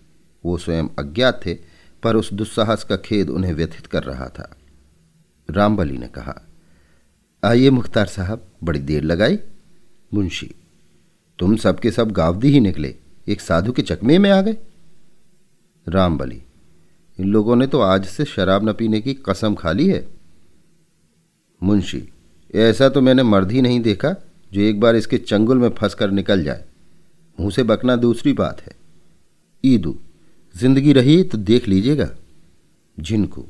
वो 0.46 0.58
स्वयं 0.58 0.88
अज्ञात 1.00 1.42
थे, 1.46 1.58
पर 2.04 2.16
उस 2.16 2.34
दुस्साहस 2.34 2.84
का 2.84 2.98
खेद 2.98 3.30
उन्हें 3.30 3.54
व्यथित 3.54 3.88
कर 3.88 4.04
रहा 4.04 4.28
था। 4.28 4.56
रामबली 5.50 5.98
ने 5.98 6.08
कहा, 6.08 6.48
आइए 7.44 7.70
मुख्तार 7.70 8.06
साहब, 8.06 8.48
बड़ी 8.64 8.80
देर 8.80 9.04
लगाई। 9.04 9.40
मुंशी, 10.14 10.52
तुम 11.40 11.56
सबके 11.56 11.92
सब 11.92 12.12
गावदी 12.12 12.48
ही 12.48 12.60
निकले, 12.60 12.96
एक 13.28 13.42
साधु 13.42 13.72
के 13.72 13.82
चकमे 13.82 14.18
में 14.18 14.30
आ 14.30 14.42
गए? 14.42 14.58
रामबली, 15.88 16.42
इन 17.20 17.28
लोगों 17.28 17.56
ने 17.56 17.68
तो 17.68 17.80
आज 17.80 18.06
से 18.06 18.26
शराब 18.26 18.70
न 18.70 18.74
पीने 18.74 19.02
की 19.02 19.14
कसम 19.14 19.56
खा 19.56 19.72
ली 19.72 19.88
है। 19.88 20.08
मुंशी, 21.64 22.10
ऐसा 22.56 22.90
तो 22.90 23.02
मैंने 23.02 23.24
मर्द 23.24 23.52
ही 23.52 23.62
नहीं 23.62 23.80
देखा, 23.80 24.16
जो 24.54 24.62
एक 24.62 24.80
बार 24.80 24.96
इसके 24.96 25.18
चंगुल 25.18 25.58
में 25.58 25.70
फंस 25.70 25.94
कर 25.94 26.12
निकल 26.12 26.44
जाए। 26.44 26.66
मुँह 27.40 27.52
से 27.52 27.64
बकना 27.64 27.96
दूसरी 27.96 28.34
बात 28.34 28.62
है। 28.62 28.76
ईदू 29.64 29.98
ज़िंदगी 30.56 30.94
रही 30.94 31.24
तो 31.24 31.38
देख 31.38 31.68
लीजिएगा। 31.68 32.10
जिनको 32.98 33.46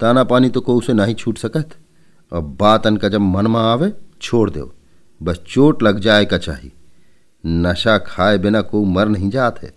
ताना 0.00 0.24
पानी 0.24 0.48
तो 0.48 0.60
को 0.60 0.76
उसे 0.76 0.92
ना 0.92 1.04
ही 1.04 1.14
छूट 1.14 1.38
सकत। 1.38 1.70
और 2.32 2.40
बात 2.40 2.86
अन 2.86 2.96
का 2.96 3.08
जब 3.08 3.20
मन 3.20 3.46
में 3.46 3.60
आवे, 3.60 3.92
छोड़ 4.22 4.50
दो। 4.50 4.72
बस 5.20 5.40
चोट 5.48 5.82
लग 5.82 5.98
जाए 5.98 6.24
का 6.24 6.38
चाहिए। 6.38 6.72
नशा 7.44 7.98
खाए 7.98 8.38
बिना 8.38 8.60
को 8.60 8.84
मर 8.84 9.08
नहीं 9.08 9.30
जात 9.30 9.62
है। 9.62 9.72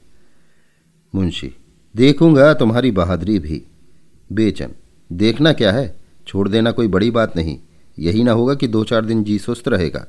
मुंशी, 1.15 1.53
देखूँगा 1.95 2.53
तुम्हारी 2.53 2.91
बहादुरी 2.91 3.39
भी। 3.39 3.63
बेचन, 4.31 4.71
देखना 5.11 5.53
क्या 5.53 5.71
है? 5.71 5.95
छोड़ 6.27 6.47
देना 6.49 6.71
कोई 6.71 6.87
बड़ी 6.87 7.11
बात 7.11 7.35
नहीं। 7.35 7.57
यही 7.99 8.23
ना 8.23 8.31
होगा 8.31 8.53
कि 8.53 8.67
दो 8.67 8.83
चार 8.83 9.05
दिन 9.05 9.23
जी 9.23 9.39
सुस्त 9.39 9.67
रहेगा। 9.67 10.05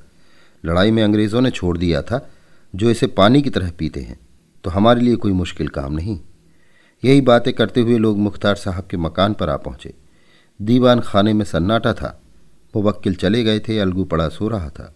लड़ाई 0.65 0.91
में 0.91 1.03
अंग्रेज़ों 1.03 1.41
ने 1.41 1.51
छोड़ 1.51 1.77
दिया 1.79 2.03
था, 2.03 2.31
जो 2.75 2.91
इसे 2.91 3.07
पानी 3.07 3.43
की 3.43 3.51
तरह 3.51 3.71
पीते 3.71 4.01
हैं। 4.01 4.19
तो 4.65 4.71
हमारे 4.71 5.01
लिए 5.01 5.17
कोई 5.17 5.33
मुश्किल 5.33 5.69
काम 5.69 5.93
नहीं। 5.93 6.19
यही 7.05 7.21
बातें 7.21 7.53
करते 7.55 7.81
हुए 7.81 7.99
लोग 7.99 8.19
मुख्तार 8.19 8.55
साहब 8.55 8.85
के 8.85 8.97
मकान 8.97 9.35
पर 9.35 9.51
आ 9.51 9.57
पहुँचे। 9.57 9.95
दीवान 10.63 11.01
खाने 11.01 11.33
में 11.33 11.45
सन्नाटा 11.45 11.93
था। 11.93 12.21
मुवक्किल 12.77 13.15
चले 13.15 13.45
गए 13.45 13.59
थे, 13.59 13.79
अलगू 13.79 14.05
पड़ा 14.05 14.29
सो 14.29 14.49
रहा 14.49 14.69
था। 14.69 14.95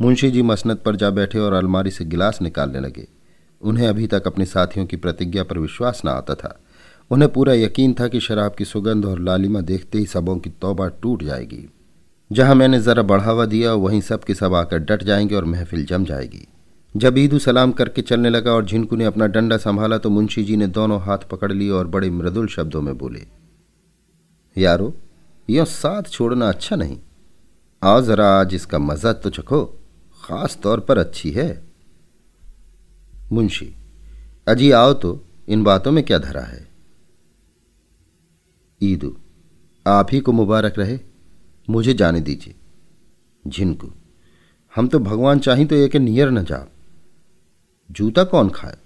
मुंशी 0.00 0.30
जी 0.30 0.42
मसनत 0.42 0.82
पर 0.82 0.96
जा 0.96 1.10
बैठे 1.10 1.38
और 1.38 1.52
अलमारी 1.52 1.90
से 1.90 2.04
गिलास 2.04 2.42
निकालने 2.42 2.80
लगे। 2.80 3.08
उन्हें 3.62 3.88
अभी 3.88 4.06
तक 4.06 4.26
अपने 4.26 4.44
साथियों 4.46 4.86
की 4.86 4.96
प्रतिज्ञा 4.96 5.44
पर 5.44 5.58
विश्वास 5.58 6.02
न 6.04 6.08
आता 6.08 6.34
था। 6.34 6.60
उन्हें 7.10 7.32
पूरा 7.32 7.52
यकीन 7.52 7.94
था 8.00 8.08
कि 8.08 8.20
शराब 8.20 8.54
की 8.54 8.64
सुगंध 8.64 9.04
और 9.04 9.20
लालिमा 9.20 9.60
देखते 9.60 9.98
ही 9.98 10.06
सबों 10.06 10.36
की 10.36 10.50
तौबा 10.50 10.88
टूट 10.88 11.22
जाएगी। 11.22 11.70
जहाँ 12.32 12.54
मैंने 12.54 12.80
ज़रा 12.80 13.02
बढ़ावा 13.02 13.46
दिया, 13.46 13.72
वहीं 13.72 14.00
सब 14.00 14.24
के 14.24 14.34
सब 14.34 14.54
आकर 14.54 14.78
डट 14.78 15.02
जाएँगे 15.02 15.34
और 15.34 15.44
महफिल 15.44 15.84
जम 15.84 16.04
जाएगी। 16.04 16.48
जब 16.94 17.18
ईदू 17.18 17.38
सलाम 17.38 17.72
करके 17.72 18.02
चलने 18.02 18.30
लगा 18.30 18.52
और 18.52 18.64
झिनकू 18.64 18.96
ने 18.96 19.04
अपना 19.04 19.26
डंडा 19.26 19.56
संभाला 19.56 19.96
तो 19.98 20.10
मुंशी 20.10 20.42
जी 20.44 20.56
ने 20.56 20.66
दोनों 20.66 21.00
हाथ 21.00 21.18
पकड़ 21.30 21.52
लिए 21.52 21.70
और 21.70 21.86
बड़े 21.86 22.10
मृदुल 22.10 22.46
शब्दों 22.48 22.82
में 22.82 22.96
बोले, 22.98 23.26
यारो, 24.56 24.92
यो 25.48 25.64
साथ 25.64 26.10
छोड़ना 26.10 26.48
अच्छा 26.48 26.76
नहीं। 26.76 26.98
आओ 27.82 28.00
जरा 28.00 28.28
आज 28.30 28.54
इसका 28.54 28.78
मज़ा 28.78 29.12
तो 29.12 29.30
चखो, 29.30 29.64
खास 30.20 30.58
तौर 30.62 30.80
पर 30.80 30.98
अच्छी 30.98 31.30
है। 31.30 31.62
मुंशी, 33.32 33.74
अजी 34.46 34.70
आओ 34.72 34.92
तो 34.94 35.20
इन 35.48 35.64
बातों 35.64 35.92
में 35.92 36.02
क्या 36.04 36.18
धरा 36.18 36.42
है? 36.42 36.66
ईदू 38.80 39.16
आप 39.86 40.12
ही 40.12 40.20
को 40.20 40.32
मुबारक 40.32 40.78
रहे। 40.78 40.98
मुझे 41.68 41.94
जाने 41.94 42.20
दीजिए। 42.20 42.54
झिनकू, 43.44 43.90
हम 44.74 44.88
तो 44.88 44.98
भगवान 45.00 45.38
चाहें 45.38 45.66
तो 45.66 45.74
एक 45.76 45.96
नियर 45.96 46.30
न 46.30 46.44
जा 46.44 46.66
जूता 47.94 48.22
कौन 48.24 48.48
खाए? 48.50 48.76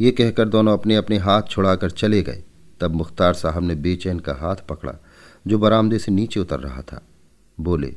ये 0.00 0.10
कहकर 0.10 0.48
दोनों 0.48 0.72
अपने 0.72 0.96
अपने 0.96 1.16
हाथ 1.18 1.42
छुड़ाकर 1.50 1.90
चले 1.92 2.22
गए। 2.22 2.42
तब 2.80 2.94
मुख्तार 2.94 3.34
साहब 3.34 3.62
ने 3.62 3.74
बेचैन 3.76 4.18
का 4.18 4.34
हाथ 4.34 4.56
पकड़ा, 4.68 4.94
जो 5.46 5.58
बरामदे 5.58 5.98
से 5.98 6.12
नीचे 6.12 6.40
उतर 6.40 6.60
रहा 6.60 6.82
था। 6.82 7.00
बोले, 7.58 7.94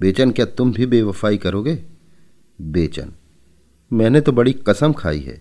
बेचैन, 0.00 0.30
क्या 0.30 0.46
तुम 0.46 0.72
भी 0.72 0.86
बेवफाई 0.86 1.36
करोगे? 1.38 1.78
बेचैन, 2.58 3.12
मैंने 3.90 4.20
तो 4.20 4.32
बड़ी 4.32 4.52
कसम 4.68 4.92
खाई 4.92 5.20
है। 5.20 5.40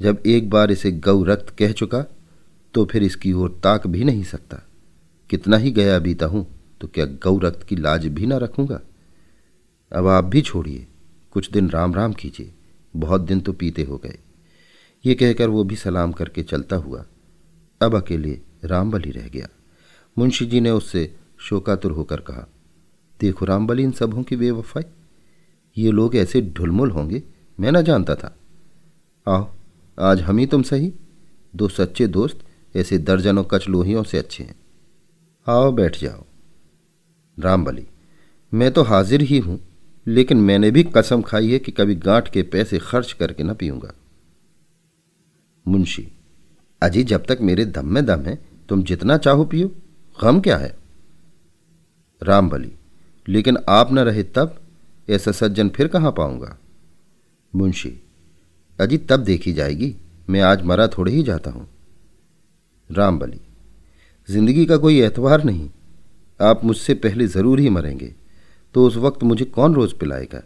जब 0.00 0.22
एक 0.26 0.50
बार 0.50 0.70
इसे 0.70 0.92
गौ 0.92 1.22
रक्त 1.24 1.54
कह 1.58 1.72
चुका 1.72 2.04
तो 2.74 2.84
फिर 2.84 3.02
इसकी 3.02 3.32
ओर 3.32 3.58
ताक 3.62 3.86
भी 3.86 4.04
नहीं 4.04 4.22
सकता। 4.24 4.62
कितना 5.30 5.56
ही 5.56 5.70
गया 5.72 5.98
बीता 5.98 6.26
हूँ 6.26 6.46
तो 6.80 6.88
क्या 6.88 7.04
गौ 7.22 7.38
रक्त 7.38 7.62
की 7.62 7.76
लाज 7.76 8.06
भी 8.08 8.26
ना 8.26 8.36
रखूँगा? 8.38 8.80
अब 9.92 10.06
आप 10.08 10.24
भी 10.24 10.40
छोड़िए, 10.42 10.86
कुछ 11.32 11.50
दिन 11.50 11.70
राम 11.70 11.94
राम 11.94 12.12
कीजिए। 12.12 12.52
बहुत 12.98 13.20
दिन 13.20 13.40
तो 13.40 13.52
पीते 13.52 13.82
हो 13.82 13.96
गए। 13.96 14.18
ये 15.04 15.14
कहकर 15.14 15.48
वो 15.48 15.64
भी 15.64 15.76
सलाम 15.76 16.12
करके 16.12 16.42
चलता 16.42 16.76
हुआ, 16.76 17.04
अब 17.80 17.96
अकेले 17.96 18.38
रामबली 18.64 19.10
रह 19.10 19.28
गया। 19.28 19.48
मुंशी 20.16 20.46
जी 20.46 20.60
ने 20.60 20.70
उससे 20.70 21.14
शोकातुर 21.38 21.92
होकर 21.92 22.20
कहा, 22.20 22.46
देखो 23.20 23.44
रामबली, 23.44 23.82
इन 23.82 23.90
सबों 23.90 24.22
की 24.22 24.36
बेवफाई। 24.36 24.84
ये 25.76 25.90
लोग 25.90 26.16
ऐसे 26.16 26.40
ढुलमुल 26.42 26.90
होंगे, 26.90 27.22
मैं 27.60 27.72
ना 27.72 27.80
जानता 27.82 28.14
था। 28.14 28.36
आओ, 29.26 29.48
आज 29.98 30.20
हम 30.20 30.38
ही 30.38 30.46
तुम 30.46 30.62
सही। 30.62 30.92
दो 31.56 31.68
सच्चे 31.68 32.06
दोस्त 32.06 32.44
ऐसे 32.76 32.98
दर्जनों 32.98 33.44
कचलोहियों 33.44 34.02
से 34.02 34.18
अच्छे 34.18 34.44
हैं। 34.44 34.54
आओ, 35.46 35.70
बैठ 35.72 35.98
जाओ। 35.98 36.24
रामबली, 37.38 37.86
मैं 38.52 38.70
तो 38.72 38.82
हाजिर 38.82 39.20
ही 39.20 39.38
हूँ। 39.38 39.58
लेकिन 40.08 40.38
मैंने 40.40 40.70
भी 40.70 40.82
कसम 40.86 41.22
खाई 41.22 41.50
है 41.50 41.58
कि 41.58 41.72
कभी 41.72 41.94
गांठ 41.96 42.28
के 42.28 42.42
पैसे 42.44 42.78
खर्च 42.78 43.12
करके 43.12 43.42
ना 43.42 43.52
पीऊँगा। 43.52 43.92
मुंशी, 45.66 46.06
अजी 46.82 47.02
जब 47.04 47.24
तक 47.26 47.38
मेरे 47.40 47.64
दम 47.66 47.86
में 47.86 48.04
दम 48.06 48.22
है, 48.22 48.38
तुम 48.68 48.82
जितना 48.82 49.16
चाहो 49.18 49.44
पियो। 49.44 49.68
गम 50.18 50.40
क्या 50.40 50.56
है? 50.56 50.74
रामबली 52.22 52.72
लेकिन 53.26 53.58
आप 53.68 53.92
न 53.92 53.98
रहे 54.00 54.22
तब, 54.24 54.54
ऐसा 55.08 55.32
सज्जन 55.32 55.68
फिर 55.68 55.88
कहाँ 55.88 56.12
पाऊँगा? 56.12 56.56
मुंशी, 57.52 57.90
अजी 58.78 58.98
तब 59.00 59.20
देखी 59.20 59.52
जाएगी, 59.52 59.94
मैं 60.30 60.40
आज 60.40 60.62
मरा 60.62 60.86
थोड़े 60.88 61.12
ही 61.12 61.22
जाता 61.22 61.50
हूँ। 61.50 61.68
रामबली 62.90 63.40
ज़िंदगी 64.28 64.64
का 64.66 64.76
कोई 64.76 65.00
एतवार 65.02 65.44
नहीं, 65.44 65.68
आप 66.40 66.64
मुझसे 66.64 66.94
पहले 66.96 67.26
ज़रूर 67.26 67.60
ही 67.60 67.68
मरेंगे। 67.70 68.12
तो 68.74 68.86
उस 68.86 68.96
वक्त 68.96 69.22
मुझे 69.22 69.44
कौन 69.46 69.74
रोज 69.74 69.92
पिलाएगा? 69.92 70.42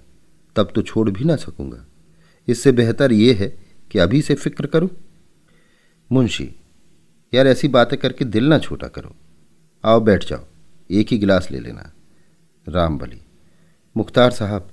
तब 0.56 0.72
तो 0.74 0.82
छोड़ 0.82 1.08
भी 1.10 1.24
ना 1.24 1.36
सकूँगा। 1.36 1.84
इससे 2.48 2.72
बेहतर 2.72 3.12
यह 3.12 3.36
है 3.36 3.48
कि 3.90 3.98
अभी 3.98 4.22
से 4.22 4.34
फ़िक्र 4.34 4.66
करूँ। 4.66 4.88
मुंशी, 6.10 6.48
यार 7.32 7.46
ऐसी 7.46 7.68
बातें 7.70 7.98
करके 7.98 8.24
दिल 8.24 8.48
ना 8.48 8.58
छोटा 8.58 8.88
करो। 8.88 9.14
आओ 9.84 10.00
बैठ 10.00 10.24
जाओ, 10.24 10.44
एक 10.90 11.08
ही 11.10 11.18
गिलास 11.18 11.50
ले 11.50 11.60
लेना। 11.60 11.92
रामबली 12.66 13.20
मुख्तार 13.96 14.30
साहब, 14.30 14.68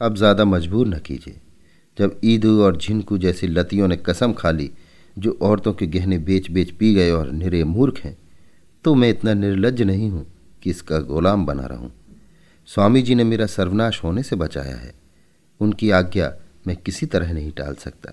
अब 0.00 0.16
ज़्यादा 0.16 0.44
मजबूर 0.44 0.86
न 0.88 0.98
कीजिए। 0.98 1.40
जब 1.98 2.20
ईदू 2.24 2.60
और 2.62 2.76
झिनकू 2.76 3.18
जैसी 3.18 3.46
लतियों 3.46 3.88
ने 3.88 3.96
कसम 3.98 4.32
खा 4.32 4.50
ली, 4.50 4.70
जो 5.16 5.38
औरतों 5.42 5.72
के 5.72 5.86
गहने 5.88 6.18
बेच 6.20 6.50
बेच 6.50 6.70
पी 6.70 6.92
गए 6.94 7.10
और 7.10 7.30
निरे 7.30 7.64
मूर्ख 7.64 7.98
हैं 7.98 8.16
तो 8.84 8.94
मैं 8.94 9.08
इतना 9.10 9.34
निर्लज 9.34 9.82
नहीं 9.82 10.08
हूँ 10.10 10.26
कि 10.62 10.70
इसका 10.70 10.98
गुलाम 11.00 11.44
बना 11.46 11.66
रहूँ। 11.66 11.90
स्वामी 12.66 13.02
जी 13.02 13.14
ने 13.14 13.24
मेरा 13.24 13.46
सर्वनाश 13.46 14.04
होने 14.04 14.22
से 14.22 14.36
बचाया 14.36 14.76
है। 14.76 14.94
उनकी 15.60 15.90
आज्ञा 15.90 16.34
मैं 16.66 16.76
किसी 16.76 17.06
तरह 17.06 17.32
नहीं 17.32 17.50
टाल 17.52 17.74
सकता। 17.74 18.12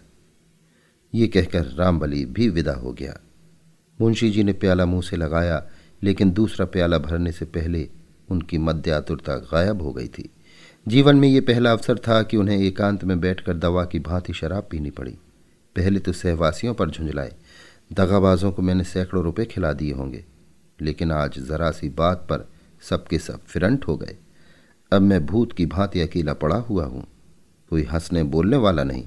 ये 1.14 1.28
कहकर 1.28 1.66
रामबली 1.66 2.26
भी 2.26 2.50
विदा 2.50 2.74
हो 2.74 2.94
गया। 2.94 3.20
मुंशी 4.02 4.30
जी 4.32 4.44
ने 4.44 4.54
प्याला 4.54 4.86
मुँह 4.86 5.02
से 5.02 5.18
लगाया, 5.18 5.66
लेकिन 6.04 6.32
दूसरा 6.32 6.66
प्याला 6.66 6.98
भरने 6.98 7.32
से 7.32 7.46
पहले 7.46 7.88
उनकी 8.30 8.58
मध्य 8.58 8.92
आतुरता 8.92 9.36
गायब 9.36 9.82
हो 9.82 9.92
गई 9.94 10.08
थी। 10.08 10.30
जीवन 10.88 11.16
में 11.16 11.28
ये 11.28 11.42
पहला 11.42 11.72
अवसर 11.72 11.98
था 11.98 12.22
कि 12.24 12.38
उन्हें 12.38 12.58
एकांत 12.58 13.04
में 13.04 13.20
बैठकर 13.20 13.54
दवा 13.54 13.86
की 13.86 14.00
भांति 14.00 14.34
शराब 14.34 14.68
पीनी 14.72 14.90
पड़ी। 14.90 15.18
पहले 15.76 16.00
तो 16.00 16.14
सहवासियों 16.14 16.74
पर 16.74 16.90
झुंझलाए। 16.90 17.34
दगाबाजों 17.94 18.52
को 18.52 18.62
मैंने 18.62 18.84
सैकड़ों 18.84 19.24
रुपए 19.24 19.46
खिला 19.46 19.74
दिए 19.74 19.94
होंगे, 19.94 20.26
लेकिन 20.82 21.12
आज 21.12 21.40
जरा 21.40 21.72
सी 21.72 21.90
बात 21.90 22.18
पर 22.18 22.48
सबके 22.82 23.20
सब 23.20 23.44
फिरंट 23.44 23.88
हो 23.88 23.98
गए। 23.98 24.16
अब 24.92 25.02
मैं 25.02 25.26
भूत 25.26 25.52
की 25.54 25.66
भांति 25.66 26.02
अकेला 26.02 26.34
पड़ा 26.34 26.56
हुआ 26.56 26.86
हूँ। 26.86 27.06
कोई 27.72 27.84
हंसने 27.84 28.24
बोलने 28.24 28.58
वाला 28.58 28.84
नहीं। 28.84 29.06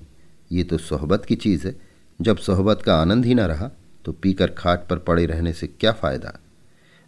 ये 0.52 0.64
तो 0.64 0.78
सोहबत 0.78 1.24
की 1.24 1.36
चीज़ 1.36 1.66
है। 1.66 1.74
जब 2.20 2.36
सोहबत 2.36 2.82
का 2.82 2.96
आनंद 2.96 3.24
ही 3.24 3.34
ना 3.34 3.46
रहा 3.46 3.70
तो 4.04 4.12
पीकर 4.12 4.50
खाट 4.50 4.86
पर 4.88 4.98
पड़े 4.98 5.26
रहने 5.26 5.52
से 5.52 5.66
क्या 5.66 5.92
फ़ायदा? 5.92 6.38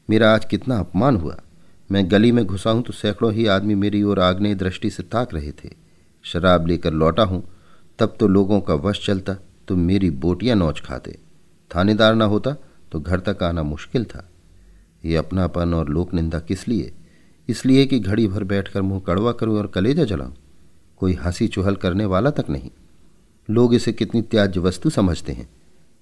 मेरा 0.09 0.33
आज 0.35 0.45
कितना 0.45 0.79
अपमान 0.79 1.17
हुआ। 1.17 1.37
मैं 1.91 2.11
गली 2.11 2.33
में 2.33 2.45
घुसा 2.47 2.71
हूँ 2.71 2.83
तो 2.83 2.93
सैकड़ों 2.93 3.33
ही 3.33 3.47
आदमी 3.47 3.75
मेरी 3.75 4.03
ओर 4.03 4.21
आग्नेय 4.21 4.55
दृष्टि 4.55 4.91
से 4.91 5.03
ताक 5.03 5.35
रहे 5.35 5.53
थे। 5.53 5.71
शराब 6.25 6.67
लेकर 6.67 6.93
लौटा 6.93 7.23
हूँ, 7.23 7.43
तब 7.99 8.17
तो 8.21 8.29
लोगों 8.29 8.61
का 8.61 8.75
वश 8.75 9.05
चलता 9.07 9.37
तो 9.69 9.77
मेरी 9.77 10.11
बोटियाँ 10.11 10.57
नोच 10.57 10.81
खाते। 10.81 11.19
थानेदार 11.71 12.15
ना 12.15 12.25
होता 12.25 12.57
तो 12.93 13.01
घर 13.01 13.21
तक 13.21 13.43
आना 13.43 13.63
मुश्किल 13.63 14.05
था। 14.05 14.29
ये 15.05 15.17
अपनापन 15.17 15.75
और 15.75 15.89
लोक 15.89 16.15
निंदा 16.15 16.39
किस 16.41 16.69
लिए? 16.69 16.93
इसलिए 17.49 17.87
कि 17.87 17.99
घड़ी 17.99 18.27
भर 18.29 18.45
बैठकर 18.45 18.83
मुँह 18.83 19.01
कड़वा 19.07 19.33
करूँ 19.33 19.59
और 19.59 19.67
कलेजा 19.67 20.05
जलाऊं। 20.05 20.33
कोई 20.99 21.15
हँसी 21.15 21.49
चुहल 21.49 21.77
करने 21.77 22.05
वाला 22.05 22.31
तक 22.31 22.51
नहीं। 22.51 22.71
लोग 23.49 23.75
इसे 23.75 23.93
कितनी 23.93 24.23
त्याज्य 24.23 24.61
वस्तु 24.61 24.91
समझते 24.91 25.33
हैं। 25.33 25.49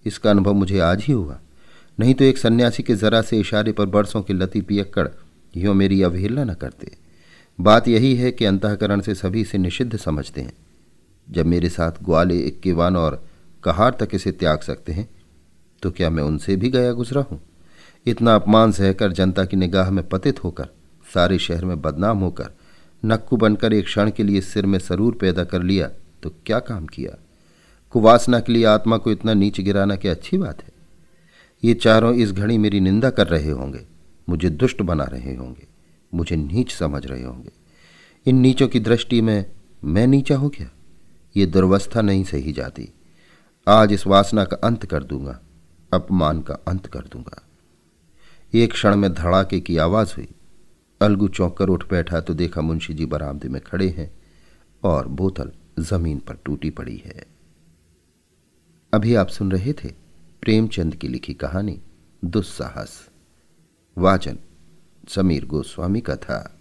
इसका 0.07 0.31
अनुभव 0.31 0.53
मुझे 0.53 0.79
आज 0.79 1.03
ही 1.03 1.13
हुआ। 1.13 1.39
नहीं 1.99 2.15
तो 2.15 2.25
एक 2.25 2.39
सन्यासी 2.39 2.83
के 2.83 2.95
जरा 2.95 3.23
से 3.23 3.39
इशारे 3.41 3.73
पर 3.73 3.87
बरसों 3.87 4.23
की 4.23 4.33
लती 4.33 4.61
पियक्कड़ 4.61 5.09
यो 5.55 5.75
मेरी 5.75 6.03
अवहेलना 6.03 6.45
न 6.45 6.55
करते। 6.55 6.91
बात 7.59 7.89
यही 7.89 8.15
है 8.17 8.31
कि 8.33 8.45
अंतकरण 8.45 9.01
से 9.01 9.15
सभी 9.15 9.41
इसे 9.41 9.59
निषिद्ध 9.59 9.97
समझते 9.97 10.41
हैं। 10.41 10.53
जब 11.29 11.47
मेरे 11.47 11.69
साथ 11.69 11.93
ग्वाले, 12.03 12.39
इक्कीवान 12.39 12.97
और 12.97 13.23
कहार 13.65 13.97
तक 14.01 14.15
इसे 14.15 14.33
त्याग 14.33 14.61
सकते 14.61 14.93
हैं 14.93 15.09
तो 15.83 15.91
क्या 15.91 16.11
मैं 16.11 16.23
उनसे 16.23 16.57
भी 16.57 16.71
गया 16.71 16.93
गुजरा 16.93 17.23
हूँ? 17.23 17.41
इतना 18.07 18.35
अपमान 18.35 18.73
सहकर 18.73 19.13
जनता 19.13 19.45
की 19.45 19.57
निगाह 19.57 19.91
में 19.91 20.09
पतित 20.09 20.43
होकर 20.45 20.69
सारे 21.15 21.39
शहर 21.39 21.65
में 21.65 21.81
बदनाम 21.83 22.19
होकर, 22.19 22.51
नक्कू 23.03 23.37
बनकर 23.37 23.73
एक 23.73 23.85
क्षण 23.85 24.11
के 24.11 24.23
लिए 24.23 24.41
सिर 24.41 24.67
में 24.67 24.79
सरूर 24.79 25.15
पैदा 25.15 25.45
कर 25.45 25.63
लिया 25.63 25.91
तो 26.23 26.31
क्या 26.47 26.59
काम 26.59 26.87
किया? 26.87 27.17
कुवासना 27.93 28.41
के 28.41 28.53
लिए 28.53 28.65
आत्मा 28.65 28.97
को 28.97 29.13
इतना 29.13 29.35
नीच 29.35 29.61
गिराना 29.61 29.97
क्या 29.97 30.13
अच्छी 30.13 30.39
बात 30.39 30.63
है? 30.63 30.71
ये 31.63 31.75
चारों 31.75 32.15
इस 32.15 32.33
घड़ी 32.33 32.59
मेरी 32.59 32.81
निंदा 32.81 33.11
कर 33.11 33.29
रहे 33.29 33.51
होंगे, 33.51 33.81
मुझे 34.29 34.51
दुष्ट 34.51 34.83
बना 34.83 35.05
रहे 35.05 35.35
होंगे, 35.37 35.67
मुझे 36.13 36.37
नीच 36.37 36.73
समझ 36.73 37.07
रहे 37.07 37.23
होंगे। 37.23 37.51
इन 38.27 38.37
नीचों 38.37 38.69
की 38.69 38.81
दृष्टि 38.81 39.21
में 39.21 39.45
मैं 39.85 40.07
नीचा 40.07 40.37
हो 40.37 40.49
गया? 40.49 40.71
ये 41.37 41.47
दुर्वस्था 41.47 42.01
नहीं 42.01 42.25
सही 42.25 42.53
जाती। 42.53 42.89
आज 43.67 43.93
इस 43.93 44.07
वासना 44.07 44.45
का 44.45 44.57
अंत 44.65 44.85
कर 44.87 45.03
दूँगा, 45.05 45.39
अपमान 45.93 46.41
का 46.41 46.55
अंत 46.69 46.87
कर 46.87 47.01
दूँगा। 47.03 47.43
एक 48.55 48.73
क्षण 48.73 48.97
में 48.97 49.13
धड़ाके 49.15 49.61
की 49.61 49.77
आवाज़ 49.77 50.15
हुई। 50.17 50.29
अलगू 51.03 51.29
चौंक 51.29 51.57
कर 51.57 51.69
उठ 51.69 51.91
बैठा 51.91 52.21
तो 52.21 52.35
देखा 52.35 52.61
मुंशी 52.61 52.95
जी 52.95 53.07
बरामदे 53.07 53.49
में 53.49 53.61
खड़े 53.63 53.89
हैं 53.89 54.11
और 54.83 55.09
बोतल 55.09 55.53
ज़मीन 55.79 56.19
पर 56.19 56.39
टूटी 56.45 56.71
पड़ी 56.71 56.97
है। 56.97 57.27
अभी 58.93 59.15
आप 59.15 59.29
सुन 59.29 59.53
रहे 59.53 59.73
थे 59.73 59.89
प्रेमचंद 60.43 60.95
की 60.95 61.09
लिखी 61.09 61.35
कहानी, 61.35 61.81
दुस्साहस। 62.25 63.09
वाचन 63.97 64.39
समीर 65.09 65.47
गोस्वामी 65.47 66.01
का 66.01 66.17
था। 66.17 66.59